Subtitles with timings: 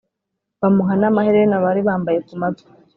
[0.59, 2.65] bamuha n amaherena bari bambaye ku matwi